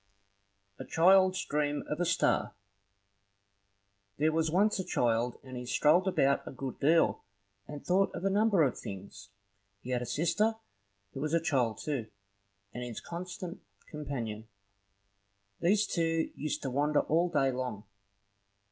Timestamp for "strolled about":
5.67-6.41